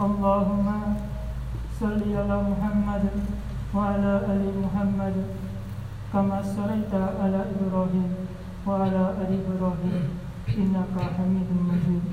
اللهم 0.00 0.68
صل 1.80 2.00
على 2.00 2.36
محمد 2.50 3.04
وعلى 3.74 4.12
آل 4.32 4.42
محمد 4.64 5.16
كما 6.12 6.38
صليت 6.42 6.92
على 7.20 7.40
إبراهيم 7.52 8.12
وعلى 8.66 9.02
آل 9.22 9.30
إبراهيم. 9.44 10.02
إنك 10.48 10.94
حميد 11.16 11.50
مجيد. 11.68 12.06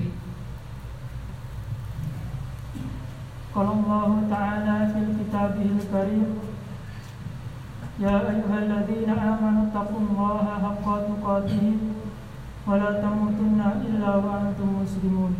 قال 3.54 3.68
الله 3.76 4.10
تعالى 4.30 4.76
في 4.92 5.00
كتابه 5.18 5.66
الكريم 5.76 6.30
يا 8.00 8.16
أيها 8.32 8.56
الذين 8.64 9.10
آمنوا 9.10 9.64
اتقوا 9.68 10.02
الله 10.10 10.44
حق 10.64 10.86
تقاته 11.08 11.64
ولا 12.66 12.90
تموتن 13.02 13.60
إلا 13.60 14.10
وأنتم 14.16 14.68
مسلمون. 14.82 15.32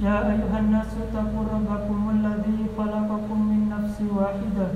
يا 0.00 0.16
أيها 0.32 0.58
الناس 0.58 0.90
اتقوا 1.04 1.44
ربكم 1.54 2.00
الذي 2.16 2.58
خلقكم 2.78 3.38
من 3.50 3.60
نفس 3.74 3.96
واحدة 4.16 4.68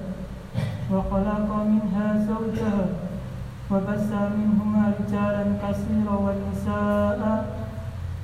وخلق 0.93 1.49
منها 1.73 2.07
زوجها 2.29 2.87
وبث 3.71 4.11
منهما 4.39 4.93
رجالا 5.01 5.45
كثيرا 5.63 6.15
والنساء 6.25 7.21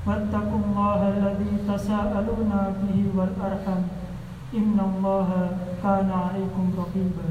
واتقوا 0.07 0.61
الله 0.65 1.01
الذي 1.17 1.53
تساءلون 1.69 2.53
به 2.83 2.99
والأرحم 3.17 3.83
إن 4.55 4.77
الله 4.89 5.29
كان 5.83 6.09
عليكم 6.25 6.65
رقيبا 6.79 7.29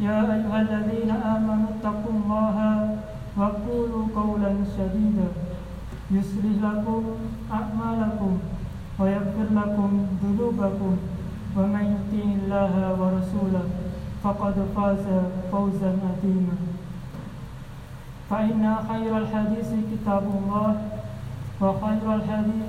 يا 0.00 0.18
أيها 0.34 0.58
الذين 0.60 1.10
آمنوا 1.10 1.68
اتقوا 1.74 2.12
الله 2.18 2.56
وقولوا 3.36 4.04
قولا 4.16 4.52
سديدا 4.76 5.28
يصلح 6.11 6.55
لكم 6.63 7.03
أعمالكم 7.53 8.37
ويغفر 8.99 9.47
لكم 9.51 10.07
ذنوبكم 10.23 10.97
ومن 11.57 11.83
يطع 11.95 12.23
الله 12.39 12.73
ورسوله 12.99 13.65
فقد 14.23 14.55
فاز 14.75 15.05
فوزا 15.51 15.91
عظيما. 16.07 16.55
فإن 18.29 18.75
خير 18.89 19.17
الحديث 19.17 19.69
كتاب 19.91 20.23
الله 20.23 20.81
وخير 21.61 22.15
الحديث 22.15 22.67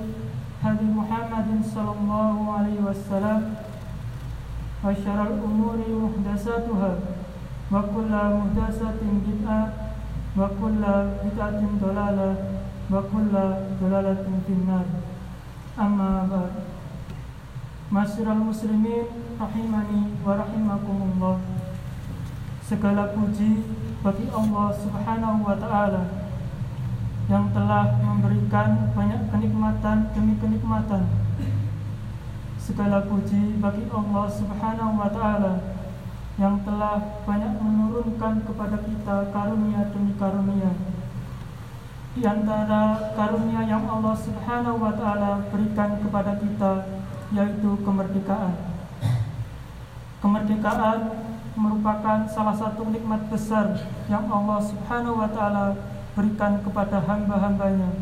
هدي 0.63 0.85
محمد 0.85 1.49
صلى 1.75 1.91
الله 2.01 2.35
عليه 2.57 2.79
وسلم 2.87 3.41
وشر 4.85 5.19
الأمور 5.27 5.77
محدثاتها 6.03 6.93
وكل 7.71 8.11
محدثة 8.11 9.01
بدعة 9.27 9.61
وكل 10.37 10.83
بدعة 11.23 11.61
ضلالة 11.83 12.35
وكل 12.92 13.32
ضلالة 13.82 14.26
في 14.46 14.52
النار 14.52 14.86
أما 15.78 16.10
بعد 16.30 16.54
Masyiral 17.94 18.40
muslimin 18.40 19.06
rahimani 19.38 20.18
wa 20.24 20.34
rahimakumullah 20.34 21.36
Segala 22.58 23.12
puji 23.12 23.60
bagi 24.00 24.26
Allah 24.34 24.72
subhanahu 24.72 25.44
wa 25.46 25.54
ta'ala 25.54 26.02
Yang 27.28 27.54
telah 27.54 27.94
memberikan 28.00 28.90
banyak 28.96 29.28
kenikmatan 29.30 30.10
demi 30.10 30.34
kenikmatan 30.40 31.06
Segala 32.56 33.04
puji 33.04 33.62
bagi 33.62 33.84
Allah 33.92 34.26
subhanahu 34.26 34.98
wa 34.98 35.12
ta'ala 35.12 35.54
Yang 36.40 36.66
telah 36.66 36.98
banyak 37.28 37.52
menurunkan 37.62 38.48
kepada 38.48 38.80
kita 38.80 39.28
karunia 39.30 39.92
demi 39.92 40.16
karunia 40.18 40.72
di 42.17 42.25
antara 42.25 43.13
karunia 43.13 43.61
yang 43.69 43.85
Allah 43.85 44.17
Subhanahu 44.17 44.81
wa 44.81 44.93
taala 44.97 45.45
berikan 45.53 46.01
kepada 46.01 46.33
kita 46.41 46.89
yaitu 47.29 47.77
kemerdekaan. 47.85 48.57
Kemerdekaan 50.17 50.99
merupakan 51.53 52.25
salah 52.25 52.55
satu 52.57 52.89
nikmat 52.89 53.29
besar 53.29 53.77
yang 54.09 54.25
Allah 54.25 54.57
Subhanahu 54.57 55.21
wa 55.21 55.29
taala 55.29 55.77
berikan 56.17 56.57
kepada 56.65 56.97
hamba-hambanya. 57.05 57.93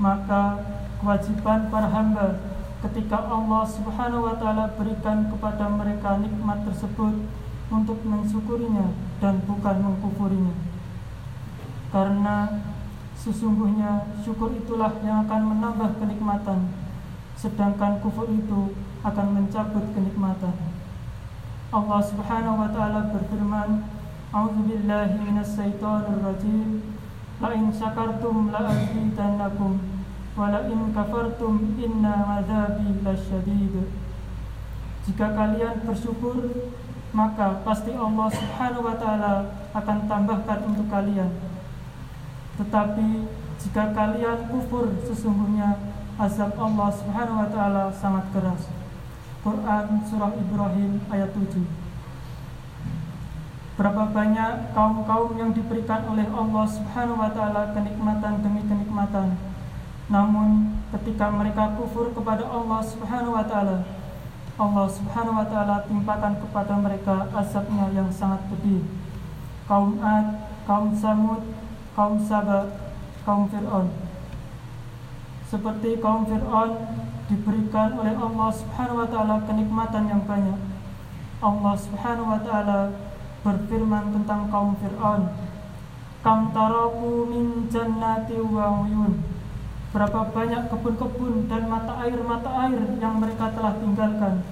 Maka 0.00 0.64
kewajiban 1.00 1.68
para 1.68 1.92
hamba 1.92 2.40
ketika 2.88 3.20
Allah 3.20 3.64
Subhanahu 3.68 4.32
wa 4.32 4.36
taala 4.40 4.72
berikan 4.80 5.28
kepada 5.28 5.68
mereka 5.68 6.16
nikmat 6.16 6.64
tersebut 6.64 7.20
untuk 7.68 7.98
mensyukurinya 8.00 8.96
dan 9.20 9.44
bukan 9.44 9.76
mengkufurinya. 9.82 10.56
Karena 11.92 12.64
Sesungguhnya 13.16 14.12
syukur 14.20 14.52
itulah 14.52 14.92
yang 15.00 15.24
akan 15.24 15.42
menambah 15.56 15.98
kenikmatan 15.98 16.86
Sedangkan 17.36 18.00
kufur 18.00 18.32
itu 18.32 18.72
akan 19.04 19.26
mencabut 19.36 19.92
kenikmatan. 19.92 20.56
Allah 21.68 22.00
subhanahu 22.00 22.64
wa 22.64 22.68
ta'ala 22.72 23.12
berfirman 23.12 23.84
A'udzubillahi 24.32 25.20
minasyaitonir 25.20 26.24
rajim. 26.24 26.96
La 27.36 27.52
in 27.52 27.68
syakartum 27.68 28.48
la 28.48 28.72
azidannakum 28.72 29.76
Wa 30.32 30.64
kafartum 30.96 31.76
inna 31.76 32.40
azabi 32.40 33.04
lasyadid. 33.04 33.84
Jika 35.04 35.36
kalian 35.36 35.84
bersyukur 35.84 36.40
Maka 37.12 37.60
pasti 37.68 37.92
Allah 37.92 38.28
subhanahu 38.32 38.88
wa 38.88 38.96
ta'ala 38.96 39.34
akan 39.76 39.98
tambahkan 40.08 40.58
untuk 40.72 40.88
kalian 40.88 41.55
tetapi 42.56 43.28
jika 43.60 43.92
kalian 43.92 44.48
kufur 44.48 44.92
sesungguhnya 45.04 45.76
azab 46.16 46.56
Allah 46.56 46.88
Subhanahu 46.96 47.44
wa 47.44 47.48
taala 47.52 47.84
sangat 47.92 48.24
keras. 48.32 48.68
Quran 49.44 49.86
surah 50.08 50.32
Ibrahim 50.34 50.98
ayat 51.12 51.30
7. 51.36 51.62
Berapa 53.76 54.08
banyak 54.08 54.72
kaum-kaum 54.72 55.36
yang 55.36 55.52
diberikan 55.52 56.08
oleh 56.08 56.24
Allah 56.32 56.64
Subhanahu 56.64 57.20
wa 57.20 57.30
taala 57.30 57.76
kenikmatan 57.76 58.40
demi 58.40 58.64
kenikmatan. 58.64 59.36
Namun 60.08 60.80
ketika 60.96 61.28
mereka 61.28 61.76
kufur 61.76 62.08
kepada 62.16 62.48
Allah 62.48 62.80
Subhanahu 62.80 63.36
wa 63.36 63.44
taala, 63.44 63.84
Allah 64.56 64.86
Subhanahu 64.88 65.36
wa 65.36 65.46
taala 65.46 65.84
timpakan 65.84 66.40
kepada 66.40 66.74
mereka 66.80 67.28
azabnya 67.36 67.92
yang 67.92 68.08
sangat 68.08 68.40
pedih. 68.48 68.80
Kaum 69.68 70.00
Ad, 70.00 70.40
kaum 70.64 70.96
Samud, 70.96 71.44
kaum 71.96 72.20
Saba, 72.20 72.68
kaum 73.24 73.48
Fir'aun. 73.48 73.88
Seperti 75.48 75.96
kaum 75.96 76.28
Fir'aun 76.28 76.76
diberikan 77.24 77.96
oleh 77.96 78.12
Allah 78.12 78.52
Subhanahu 78.52 79.00
wa 79.00 79.08
taala 79.08 79.40
kenikmatan 79.48 80.04
yang 80.04 80.22
banyak. 80.28 80.60
Allah 81.40 81.74
Subhanahu 81.80 82.36
wa 82.36 82.40
taala 82.44 82.92
berfirman 83.40 84.12
tentang 84.12 84.52
kaum 84.52 84.76
Fir'aun. 84.76 85.32
Kam 86.20 86.52
taraku 86.52 87.32
min 87.32 87.64
jannati 87.72 88.44
wa 88.44 88.84
uyun. 88.84 89.24
Berapa 89.96 90.28
banyak 90.36 90.68
kebun-kebun 90.68 91.48
dan 91.48 91.64
mata 91.72 91.96
air-mata 92.04 92.68
air 92.68 92.84
yang 93.00 93.16
mereka 93.16 93.56
telah 93.56 93.72
tinggalkan. 93.80 94.44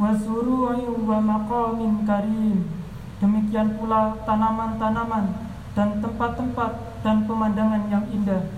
Wa 0.00 0.16
suru'i 0.16 0.88
wa 0.88 1.20
maqamin 1.20 2.08
karim. 2.08 2.64
Demikian 3.20 3.76
pula 3.76 4.16
tanaman-tanaman 4.24 5.45
dan 5.76 6.00
tempat-tempat 6.00 7.04
dan 7.04 7.28
pemandangan 7.28 7.84
yang 7.92 8.08
indah. 8.08 8.48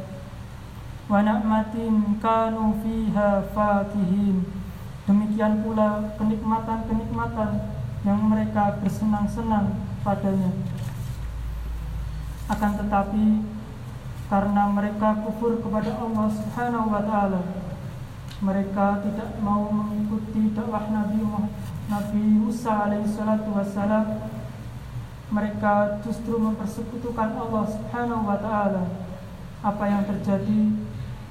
Wa 1.10 1.18
na'matin 1.18 2.22
kanu 2.22 2.78
fiha 2.78 3.42
fakihin. 3.50 4.46
Demikian 5.02 5.66
pula 5.66 6.14
kenikmatan-kenikmatan 6.14 7.52
yang 8.06 8.20
mereka 8.22 8.78
bersenang-senang 8.78 9.74
padanya. 10.06 10.54
Akan 12.46 12.78
tetapi 12.78 13.42
karena 14.30 14.62
mereka 14.70 15.18
kufur 15.26 15.58
kepada 15.58 15.98
Allah 15.98 16.28
Subhanahu 16.30 16.92
wa 16.92 17.02
taala, 17.02 17.42
mereka 18.44 19.02
tidak 19.02 19.40
mau 19.42 19.66
mengikuti 19.72 20.54
dakwah 20.54 20.86
Nabi 20.92 21.18
Nabi 21.88 22.22
Musa 22.36 22.86
alaihi 22.86 23.08
salatu 23.08 23.56
wassalam 23.56 24.38
mereka 25.28 26.00
justru 26.00 26.40
mempersekutukan 26.40 27.36
Allah 27.36 27.64
Subhanahu 27.69 28.25
wa 28.25 28.38
taala. 28.40 28.84
Apa 29.60 29.84
yang 29.84 30.02
terjadi? 30.08 30.72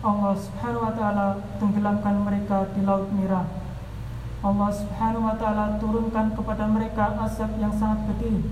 Allah 0.06 0.38
Subhanahu 0.38 0.86
wa 0.86 0.94
taala 0.94 1.28
tenggelamkan 1.58 2.22
mereka 2.22 2.70
di 2.78 2.86
laut 2.86 3.10
merah. 3.10 3.50
Allah 4.46 4.70
Subhanahu 4.70 5.26
wa 5.26 5.34
taala 5.34 5.82
turunkan 5.82 6.38
kepada 6.38 6.70
mereka 6.70 7.18
azab 7.26 7.58
yang 7.58 7.74
sangat 7.74 8.06
pedih. 8.14 8.46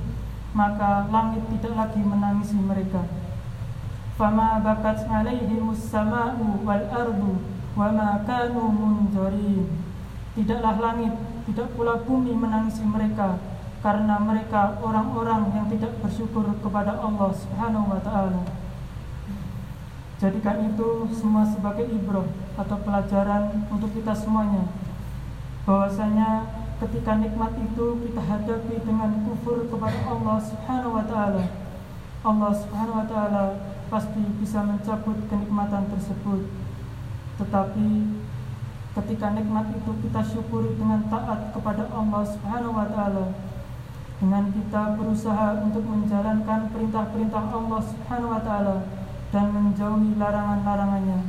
Maka 0.58 1.06
langit 1.14 1.46
tidak 1.54 1.74
lagi 1.78 2.02
menangisi 2.02 2.58
mereka. 2.58 3.06
Fama 4.18 4.64
bakat 4.64 5.06
alaihimus 5.06 5.92
sama'u 5.92 6.64
wal 6.66 6.86
ardu 6.90 7.38
wa 7.78 7.94
ma 7.94 8.24
kanu. 8.26 8.66
Tidaklah 10.36 10.76
langit, 10.82 11.14
tidak 11.48 11.70
pula 11.78 12.02
bumi 12.02 12.34
menangisi 12.34 12.84
mereka 12.84 13.55
karena 13.86 14.18
mereka 14.18 14.82
orang-orang 14.82 15.54
yang 15.54 15.70
tidak 15.70 15.94
bersyukur 16.02 16.42
kepada 16.58 16.98
Allah 16.98 17.30
Subhanahu 17.30 17.94
wa 17.94 18.02
taala. 18.02 18.42
Jadikan 20.18 20.74
itu 20.74 21.06
semua 21.14 21.46
sebagai 21.46 21.86
ibrah 21.94 22.26
atau 22.58 22.82
pelajaran 22.82 23.62
untuk 23.70 23.94
kita 23.94 24.10
semuanya. 24.18 24.66
Bahwasanya 25.70 26.50
ketika 26.82 27.14
nikmat 27.22 27.54
itu 27.62 27.86
kita 28.10 28.22
hadapi 28.26 28.82
dengan 28.82 29.22
kufur 29.22 29.70
kepada 29.70 30.02
Allah 30.10 30.38
Subhanahu 30.42 30.98
wa 30.98 31.06
taala, 31.06 31.46
Allah 32.26 32.52
Subhanahu 32.58 33.06
wa 33.06 33.06
taala 33.06 33.46
pasti 33.94 34.24
bisa 34.42 34.66
mencabut 34.66 35.30
kenikmatan 35.30 35.94
tersebut. 35.94 36.50
Tetapi 37.38 37.90
ketika 38.98 39.28
nikmat 39.30 39.78
itu 39.78 39.92
kita 40.10 40.26
syukuri 40.26 40.74
dengan 40.74 41.06
taat 41.06 41.54
kepada 41.54 41.86
Allah 41.94 42.24
Subhanahu 42.26 42.74
wa 42.74 42.90
taala, 42.90 43.30
dengan 44.16 44.48
kita 44.48 44.96
berusaha 44.96 45.60
untuk 45.60 45.84
menjalankan 45.84 46.72
perintah-perintah 46.72 47.52
Allah 47.52 47.82
Subhanahu 47.84 48.32
wa 48.32 48.42
taala 48.42 48.78
dan 49.36 49.52
menjauhi 49.52 50.16
larangan-larangannya. 50.16 51.20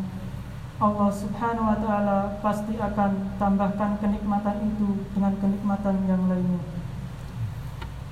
Allah 0.76 1.10
Subhanahu 1.10 1.66
wa 1.66 1.78
taala 1.82 2.18
pasti 2.38 2.78
akan 2.78 3.34
tambahkan 3.42 3.98
kenikmatan 3.98 4.70
itu 4.70 5.02
dengan 5.16 5.34
kenikmatan 5.42 5.96
yang 6.06 6.22
lainnya. 6.30 6.62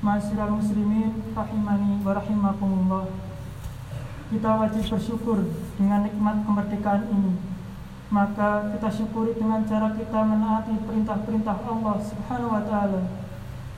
Masyiral 0.02 0.58
muslimin 0.58 1.22
rahimani 1.32 2.02
wa 2.02 2.12
rahimakumullah. 2.18 3.06
Kita 4.34 4.50
wajib 4.58 4.84
bersyukur 4.90 5.38
dengan 5.78 6.02
nikmat 6.02 6.42
kemerdekaan 6.42 7.06
ini. 7.14 7.38
Maka 8.10 8.74
kita 8.74 8.90
syukuri 8.90 9.32
dengan 9.38 9.64
cara 9.64 9.94
kita 9.94 10.20
menaati 10.22 10.76
perintah-perintah 10.82 11.56
Allah 11.62 11.96
Subhanahu 12.02 12.52
wa 12.52 12.62
taala 12.66 13.23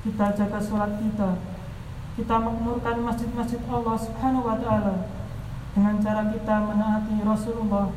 kita 0.06 0.38
jaga 0.38 0.62
sholat 0.62 1.03
kita. 1.03 1.35
Kita 2.14 2.38
makmurkan 2.38 3.03
masjid-masjid 3.03 3.58
Allah 3.67 3.97
subhanahu 3.99 4.47
wa 4.47 4.56
ta'ala. 4.56 5.11
Dengan 5.75 5.99
cara 5.99 6.31
kita 6.31 6.55
menaati 6.62 7.20
Rasulullah 7.26 7.91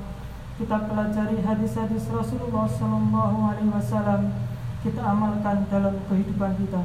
kita 0.60 0.76
pelajari 0.92 1.40
hadis-hadis 1.40 2.12
Rasulullah 2.12 2.68
Sallallahu 2.68 3.38
Alaihi 3.48 3.72
Wasallam 3.72 4.36
kita 4.84 5.00
amalkan 5.00 5.64
dalam 5.72 5.96
kehidupan 6.12 6.60
kita. 6.60 6.84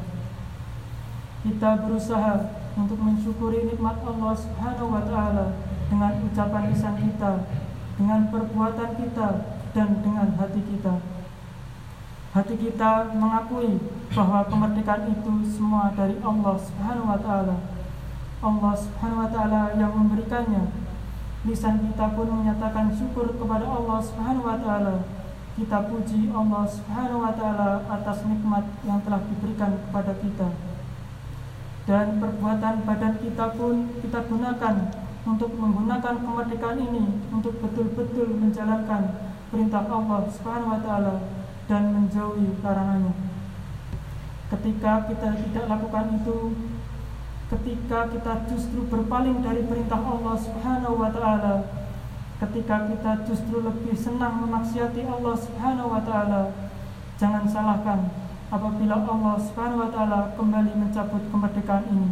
Kita 1.43 1.83
berusaha 1.83 2.55
untuk 2.79 3.03
mensyukuri 3.03 3.67
nikmat 3.67 3.99
Allah 4.07 4.35
Subhanahu 4.39 4.95
wa 4.95 5.03
taala 5.03 5.59
dengan 5.91 6.23
ucapan 6.23 6.71
lisan 6.71 6.95
kita, 7.03 7.51
dengan 7.99 8.31
perbuatan 8.31 8.91
kita 8.95 9.29
dan 9.75 9.89
dengan 10.07 10.29
hati 10.39 10.63
kita 10.63 11.14
hati 12.35 12.59
kita 12.59 13.15
mengakui 13.15 13.79
bahwa 14.11 14.43
kemerdekaan 14.51 15.07
itu 15.07 15.33
semua 15.55 15.95
dari 15.95 16.19
Allah 16.19 16.59
Subhanahu 16.59 17.07
wa 17.07 17.19
taala. 17.23 17.57
Allah 18.43 18.75
Subhanahu 18.75 19.23
wa 19.23 19.31
taala 19.31 19.63
yang 19.79 19.95
memberikannya. 19.95 20.67
Lisan 21.47 21.79
kita 21.87 22.11
pun 22.19 22.27
menyatakan 22.27 22.91
syukur 22.91 23.39
kepada 23.39 23.63
Allah 23.63 24.03
Subhanahu 24.03 24.51
wa 24.51 24.59
taala. 24.59 25.07
Kita 25.55 25.87
puji 25.87 26.35
Allah 26.35 26.67
Subhanahu 26.67 27.23
wa 27.23 27.31
taala 27.39 27.87
atas 27.87 28.27
nikmat 28.27 28.67
yang 28.83 28.99
telah 29.07 29.23
diberikan 29.31 29.79
kepada 29.87 30.19
kita. 30.19 30.49
Dan 31.87 32.19
perbuatan 32.19 32.83
badan 32.83 33.15
kita 33.23 33.55
pun 33.55 33.95
kita 34.03 34.27
gunakan 34.27 34.75
untuk 35.23 35.55
menggunakan 35.55 36.15
kemerdekaan 36.19 36.83
ini 36.83 37.23
untuk 37.31 37.63
betul-betul 37.63 38.35
menjalankan 38.43 39.23
perintah 39.55 39.87
Allah 39.87 40.27
Subhanahu 40.27 40.75
wa 40.75 40.83
taala 40.83 41.34
dan 41.65 41.93
menjauhi 41.93 42.61
larangannya. 42.61 43.15
Ketika 44.53 45.09
kita 45.09 45.29
tidak 45.41 45.65
lakukan 45.67 46.21
itu, 46.21 46.39
ketika 47.49 48.13
kita 48.13 48.33
justru 48.53 48.85
berpaling 48.87 49.41
dari 49.41 49.65
perintah 49.65 49.99
Allah 49.99 50.37
Subhanahu 50.37 51.01
wa 51.01 51.11
taala, 51.11 51.65
ketika 52.45 52.85
kita 52.93 53.13
justru 53.25 53.65
lebih 53.65 53.97
senang 53.97 54.45
memaksiati 54.45 55.09
Allah 55.09 55.35
Subhanahu 55.35 55.89
wa 55.89 56.03
taala, 56.05 56.53
jangan 57.17 57.49
salahkan 57.49 58.01
apabila 58.53 59.01
Allah 59.01 59.35
Subhanahu 59.41 59.89
wa 59.89 59.91
taala 59.91 60.21
kembali 60.37 60.73
mencabut 60.77 61.23
kemerdekaan 61.33 61.89
ini. 61.89 62.11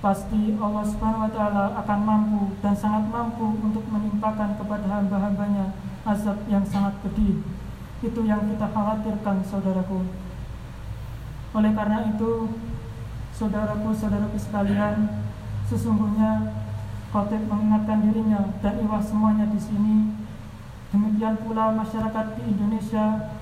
Pasti 0.00 0.56
Allah 0.56 0.84
Subhanahu 0.86 1.26
wa 1.28 1.32
taala 1.34 1.64
akan 1.84 2.00
mampu 2.06 2.42
dan 2.64 2.72
sangat 2.72 3.10
mampu 3.12 3.60
untuk 3.60 3.84
menimpakan 3.90 4.56
kepada 4.56 4.86
hamba-hambanya 4.88 5.76
azab 6.08 6.40
yang 6.48 6.64
sangat 6.64 6.96
pedih 7.04 7.59
itu 8.00 8.20
yang 8.24 8.48
kita 8.48 8.66
khawatirkan 8.72 9.44
saudaraku. 9.44 10.08
Oleh 11.52 11.72
karena 11.76 12.08
itu 12.08 12.48
saudaraku 13.36 13.92
saudaraku 13.92 14.36
sekalian 14.40 15.24
sesungguhnya 15.68 16.56
khotib 17.12 17.42
mengingatkan 17.44 18.00
dirinya 18.06 18.40
dan 18.64 18.80
iwas 18.80 19.12
semuanya 19.12 19.48
di 19.52 19.60
sini. 19.60 20.16
Demikian 20.90 21.38
pula 21.44 21.70
masyarakat 21.76 22.26
di 22.40 22.42
Indonesia 22.50 23.36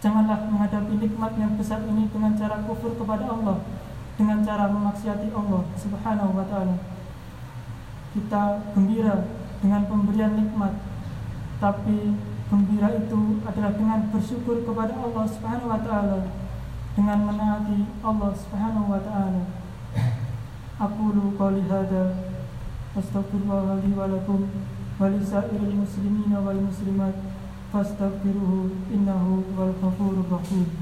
janganlah 0.00 0.48
menghadapi 0.48 0.98
nikmat 0.98 1.32
yang 1.36 1.52
besar 1.58 1.84
ini 1.84 2.08
dengan 2.08 2.32
cara 2.34 2.64
kufur 2.64 2.96
kepada 2.96 3.28
Allah 3.28 3.60
dengan 4.16 4.44
cara 4.44 4.70
memaksiati 4.70 5.28
Allah 5.34 5.62
subhanahu 5.76 6.32
wa 6.36 6.44
ta'ala. 6.46 6.76
Kita 8.12 8.42
gembira 8.76 9.24
dengan 9.58 9.82
pemberian 9.88 10.36
nikmat 10.36 10.74
tapi 11.62 12.18
Gembira 12.52 12.92
itu 12.92 13.40
adalah 13.48 13.72
dengan 13.72 14.12
bersyukur 14.12 14.60
kepada 14.60 14.92
Allah 14.92 15.24
Subhanahu 15.24 15.72
wa 15.72 15.80
taala 15.80 16.20
dengan 16.92 17.24
menaati 17.24 17.88
Allah 18.04 18.28
Subhanahu 18.36 18.92
wa 18.92 19.00
taala. 19.00 19.48
Aku 20.76 21.16
qouli 21.32 21.64
hadza 21.64 22.12
astaghfirullah 22.92 23.80
li 23.80 23.96
wa 23.96 24.04
lakum 24.04 24.52
wa 25.00 25.08
lisairil 25.08 25.80
muslimina 25.80 26.44
wal 26.44 26.60
muslimat 26.60 27.16
fastaghfiruhu 27.72 28.84
innahu 28.92 29.48
wal 29.56 29.72
ghafurur 29.80 30.28
rahim. 30.28 30.81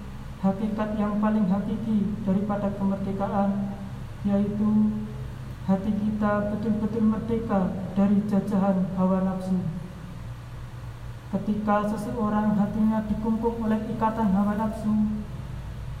hakikat 0.41 0.97
yang 0.97 1.21
paling 1.21 1.45
hakiki 1.45 2.17
daripada 2.25 2.73
kemerdekaan 2.73 3.77
yaitu 4.25 4.69
hati 5.69 5.93
kita 5.93 6.49
betul-betul 6.49 7.05
merdeka 7.05 7.61
dari 7.93 8.25
jajahan 8.25 8.89
hawa 8.97 9.21
nafsu. 9.21 9.61
Ketika 11.31 11.87
seseorang 11.87 12.57
hatinya 12.57 13.05
dikungkung 13.07 13.61
oleh 13.63 13.79
ikatan 13.93 14.33
hawa 14.33 14.57
nafsu, 14.57 15.21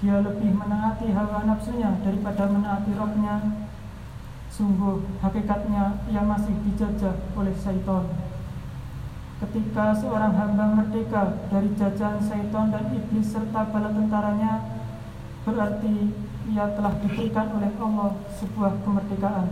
dia 0.01 0.17
lebih 0.19 0.57
menaati 0.57 1.13
hawa 1.13 1.45
nafsunya 1.45 2.01
daripada 2.01 2.49
menaati 2.49 2.91
rohnya. 2.97 3.69
Sungguh 4.51 5.05
hakikatnya 5.21 6.01
ia 6.11 6.21
masih 6.25 6.57
dijajah 6.65 7.15
oleh 7.37 7.55
syaitan 7.55 8.30
ketika 9.41 9.97
seorang 9.97 10.37
hamba 10.37 10.77
merdeka 10.77 11.41
dari 11.49 11.73
jajahan 11.73 12.21
syaitan 12.21 12.69
dan 12.69 12.93
iblis 12.93 13.33
serta 13.33 13.65
bala 13.73 13.89
tentaranya 13.89 14.81
berarti 15.41 16.13
ia 16.53 16.65
telah 16.77 16.93
diberikan 17.01 17.47
oleh 17.57 17.73
Allah 17.81 18.09
sebuah 18.37 18.85
kemerdekaan 18.85 19.49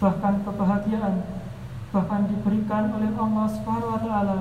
bahkan 0.00 0.34
kebahagiaan 0.42 1.44
bahkan 1.94 2.26
diberikan 2.26 2.90
oleh 2.90 3.14
Allah 3.14 3.46
Subhanahu 3.46 3.94
wa 3.94 4.00
taala. 4.02 4.38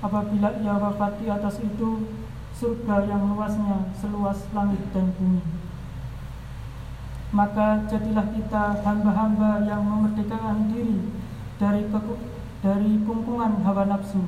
Apabila 0.00 0.48
ia 0.56 0.74
wafat 0.80 1.20
di 1.20 1.28
atas 1.28 1.60
itu 1.60 2.08
surga 2.56 3.04
yang 3.04 3.36
luasnya 3.36 3.92
seluas 4.00 4.48
langit 4.56 4.80
dan 4.96 5.12
bumi. 5.20 5.44
Maka 7.32 7.84
jadilah 7.88 8.32
kita 8.32 8.80
hamba-hamba 8.80 9.68
yang 9.68 9.84
memerdekakan 9.84 10.72
diri 10.72 11.12
dari 11.60 11.84
dari 12.64 12.96
kungkungan 13.04 13.60
hawa 13.60 13.84
nafsu 13.84 14.24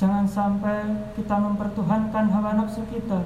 jangan 0.00 0.24
sampai 0.24 1.12
kita 1.12 1.36
mempertuhankan 1.36 2.32
hawa 2.32 2.56
nafsu 2.56 2.80
kita 2.88 3.20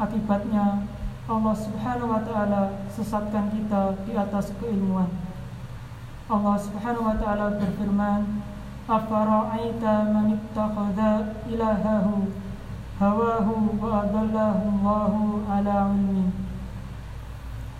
akibatnya 0.00 0.88
Allah 1.24 1.56
Subhanahu 1.56 2.12
wa 2.12 2.20
taala 2.20 2.84
sesatkan 2.92 3.48
kita 3.48 3.96
di 4.04 4.12
atas 4.12 4.52
keilmuan. 4.60 5.08
Allah 6.28 6.56
Subhanahu 6.60 7.08
wa 7.08 7.16
taala 7.16 7.56
berfirman, 7.56 8.44
"Afara'aita 8.84 10.12
man 10.12 10.36
ittakhadha 10.36 11.40
ilahahu 11.48 12.28
hawahu 13.00 13.72
wa 13.80 14.04
adallahu 14.04 14.68
Allahu 14.68 15.48
ala 15.48 15.96
ilmi." 15.96 16.28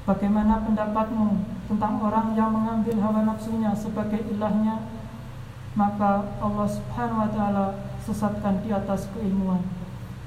Bagaimana 0.09 0.65
pendapatmu 0.65 1.45
tentang 1.69 2.01
orang 2.01 2.33
yang 2.33 2.49
mengambil 2.49 2.97
hawa 2.97 3.29
nafsunya 3.29 3.77
sebagai 3.77 4.25
ilahnya? 4.25 4.89
Maka 5.75 6.39
Allah 6.39 6.69
Subhanahu 6.71 7.23
wa 7.27 7.31
taala 7.35 7.67
sesatkan 7.99 8.63
di 8.63 8.71
atas 8.71 9.11
keilmuan. 9.11 9.63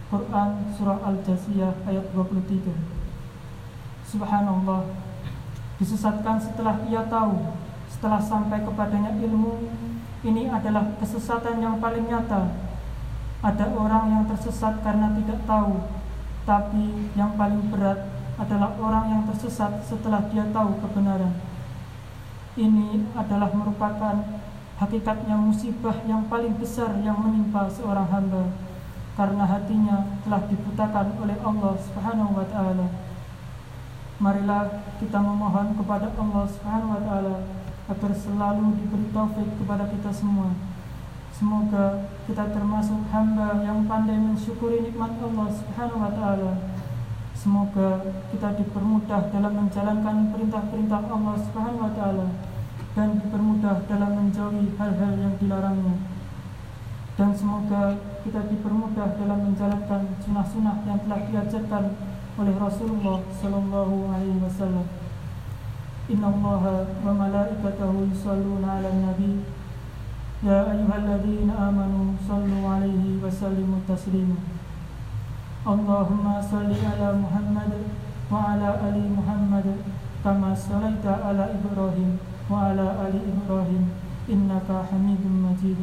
Quran 0.08 0.72
surah 0.76 1.04
Al-Jasiyah 1.04 1.84
ayat 1.88 2.12
23. 2.16 2.98
Subhanallah 4.08 4.88
Disesatkan 5.84 6.40
setelah 6.40 6.80
ia 6.88 7.04
tahu 7.12 7.52
Setelah 7.92 8.24
sampai 8.24 8.64
kepadanya 8.64 9.12
ilmu 9.20 9.68
Ini 10.24 10.48
adalah 10.48 10.96
kesesatan 10.96 11.60
yang 11.60 11.84
paling 11.84 12.08
nyata 12.08 12.56
Ada 13.44 13.68
orang 13.76 14.16
yang 14.16 14.24
tersesat 14.32 14.80
karena 14.80 15.12
tidak 15.12 15.44
tahu 15.44 15.84
Tapi 16.48 17.12
yang 17.20 17.36
paling 17.36 17.68
berat 17.68 18.08
adalah 18.40 18.72
orang 18.80 19.06
yang 19.12 19.24
tersesat 19.28 19.84
setelah 19.84 20.24
dia 20.32 20.48
tahu 20.56 20.80
kebenaran 20.80 21.36
Ini 22.56 23.12
adalah 23.12 23.52
merupakan 23.52 24.24
hakikatnya 24.78 25.34
musibah 25.34 25.98
yang 26.06 26.30
paling 26.30 26.54
besar 26.62 26.94
yang 27.02 27.18
menimpa 27.18 27.66
seorang 27.66 28.06
hamba 28.14 28.54
karena 29.18 29.44
hatinya 29.50 30.06
telah 30.22 30.46
dibutakan 30.46 31.18
oleh 31.18 31.38
Allah 31.42 31.74
Subhanahu 31.82 32.38
wa 32.38 32.46
taala 32.46 32.88
marilah 34.18 34.82
kita 34.98 35.18
memohon 35.22 35.78
kepada 35.78 36.14
Allah 36.14 36.46
Subhanahu 36.46 36.94
wa 36.94 37.02
taala 37.02 37.36
agar 37.88 38.12
selalu 38.14 38.78
diberi 38.82 39.08
taufik 39.16 39.48
kepada 39.62 39.88
kita 39.88 40.12
semua. 40.12 40.52
Semoga 41.32 42.10
kita 42.26 42.50
termasuk 42.50 43.08
hamba 43.14 43.62
yang 43.62 43.86
pandai 43.86 44.18
mensyukuri 44.18 44.90
nikmat 44.90 45.22
Allah 45.22 45.48
Subhanahu 45.54 46.02
wa 46.02 46.12
taala. 46.12 46.54
Semoga 47.38 48.02
kita 48.34 48.58
dipermudah 48.58 49.30
dalam 49.30 49.54
menjalankan 49.54 50.34
perintah-perintah 50.34 51.02
Allah 51.06 51.36
Subhanahu 51.38 51.86
wa 51.86 51.94
taala 51.94 52.28
dan 52.98 53.22
dipermudah 53.22 53.86
dalam 53.86 54.12
menjauhi 54.18 54.74
hal-hal 54.74 55.14
yang 55.22 55.38
dilarangnya. 55.38 56.02
Dan 57.14 57.30
semoga 57.30 57.94
kita 58.26 58.50
dipermudah 58.50 59.22
dalam 59.22 59.54
menjalankan 59.54 60.18
sunnah-sunnah 60.18 60.82
yang 60.90 60.98
telah 61.06 61.22
diajarkan 61.30 61.94
oleh 62.42 62.56
Rasulullah 62.58 63.22
sallallahu 63.30 64.10
alaihi 64.10 64.42
wasallam. 64.42 64.90
Inna 66.10 66.34
Allah 66.34 66.90
wa 67.06 67.14
malaikatahu 67.14 68.10
yusalluna 68.10 68.82
'alan 68.82 69.14
nabi. 69.14 69.46
Ya 70.42 70.66
ayyuhalladzina 70.66 71.54
amanu 71.54 72.18
sallu 72.26 72.66
'alaihi 72.66 73.22
wa 73.22 73.30
sallimu 73.30 73.86
taslima. 73.86 74.42
Allahumma 75.62 76.42
salli 76.42 76.82
ala 76.82 77.14
Muhammad 77.14 77.94
wa 78.26 78.58
ala 78.58 78.90
ali 78.90 79.06
Muhammad 79.06 79.86
kama 80.26 80.58
sallaita 80.58 81.22
ala 81.22 81.54
Ibrahim 81.54 82.27
Ibrahim 82.48 83.84
innaka 84.32 84.88
Hamidum 84.88 85.36
Majid. 85.52 85.78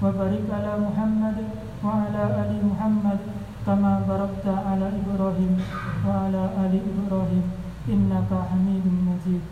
Wa 0.00 0.12
barik 0.12 0.44
ala 0.52 0.76
Muhammad 0.76 1.36
wa 1.80 2.04
ala 2.04 2.44
ali 2.44 2.60
Muhammad 2.60 3.20
كما 3.64 4.04
باركت 4.08 4.44
على 4.44 4.86
إبراهيم 5.00 5.54
وعلى 6.06 6.42
آل 6.64 6.72
إبراهيم 6.84 7.46
إنك 7.88 8.30
حميد 8.50 8.86
مجيد 9.08 9.42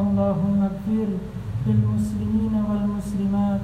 اللهم 0.00 0.58
اغفر 0.70 1.08
للمسلمين 1.66 2.54
والمسلمات 2.68 3.62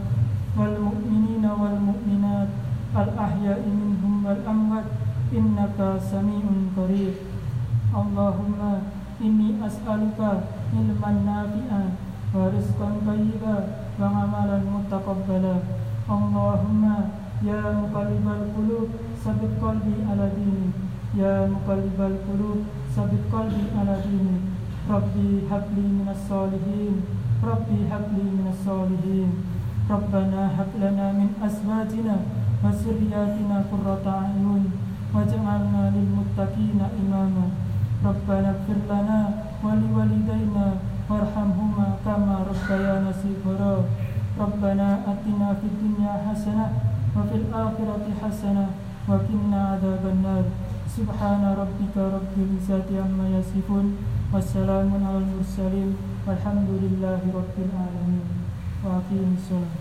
والمؤمنين 0.59 1.45
والمؤمنات 1.61 2.50
الأحياء 3.02 3.62
منهم 3.81 4.14
والأموات 4.26 4.88
إنك 5.33 5.78
سميع 6.12 6.45
قريب 6.76 7.14
اللهم 8.00 8.61
إني 9.25 9.49
أسألك 9.66 10.21
علما 10.76 11.11
نافعا 11.28 11.85
ورزقا 12.36 12.89
طيبا 13.08 13.56
وعملا 14.00 14.60
متقبلا 14.75 15.56
اللهم 16.15 16.84
يا 17.50 17.62
مقلب 17.82 18.25
القلوب 18.39 18.89
ثبت 19.24 19.51
قلبي 19.63 19.96
على 20.10 20.25
دينك 20.39 20.74
يا 21.22 21.36
مقلب 21.53 22.00
القلوب 22.12 22.60
ثبت 22.96 23.24
قلبي 23.34 23.65
على 23.80 23.96
دينك 24.08 24.41
ربي 24.89 25.30
هب 25.51 25.65
لي 25.75 25.86
من 26.00 26.08
الصالحين 26.15 26.96
ربي 27.51 27.80
هب 27.91 28.06
لي 28.18 28.25
من 28.38 28.48
الصالحين 28.53 29.30
ربنا 29.89 30.41
هب 30.58 30.72
لنا 30.84 31.06
من 31.20 31.30
أزواجنا 31.48 32.18
وذرياتنا 32.63 33.58
قرة 33.72 34.06
أعين 34.20 34.63
واجعلنا 35.13 35.84
للمتقين 35.96 36.80
إماما 37.01 37.46
ربنا 38.06 38.50
اغفر 38.53 38.80
لنا 38.91 39.20
ولوالدينا 39.63 40.68
وارحمهما 41.10 41.88
كما 42.06 42.36
ربيانا 42.50 43.12
صغارا 43.24 43.75
ربنا 44.39 44.88
آتنا 45.12 45.48
في 45.60 45.65
الدنيا 45.72 46.13
حسنة 46.27 46.65
وفي 47.15 47.36
الآخرة 47.41 48.06
حسنة 48.24 48.65
وقنا 49.10 49.60
عذاب 49.72 50.03
النار 50.13 50.44
سبحان 50.98 51.44
ربك 51.62 51.96
رب 51.98 52.34
العزة 52.44 52.89
عما 53.03 53.25
يصفون 53.39 53.86
والسلام 54.34 54.89
على 55.08 55.18
المرسلين 55.24 55.91
والحمد 56.27 56.70
لله 56.84 57.22
رب 57.39 57.56
العالمين 57.68 58.25
وأقيم 58.84 59.30
الصلاة 59.39 59.75